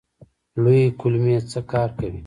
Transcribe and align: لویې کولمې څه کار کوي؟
لویې 0.63 0.85
کولمې 0.99 1.35
څه 1.51 1.59
کار 1.71 1.89
کوي؟ 1.97 2.19